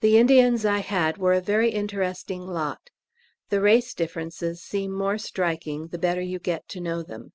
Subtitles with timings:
[0.00, 2.90] The Indians I had were a very interesting lot.
[3.48, 7.32] The race differences seem more striking the better you get to know them.